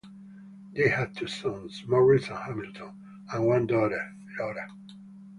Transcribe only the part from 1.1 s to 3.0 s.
two sons, Morris and Hamilton,